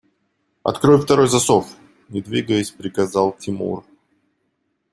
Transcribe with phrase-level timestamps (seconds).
[0.63, 1.67] –Открой второй засов!–
[2.09, 3.85] не двигаясь, приказал Тимур.